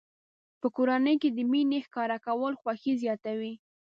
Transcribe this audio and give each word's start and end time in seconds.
په 0.61 0.67
کورنۍ 0.75 1.15
کې 1.21 1.29
د 1.33 1.39
مینې 1.51 1.79
ښکاره 1.85 2.17
کول 2.25 2.53
خوښي 2.61 2.93
زیاتوي. 3.03 3.53